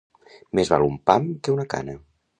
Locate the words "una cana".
1.59-1.99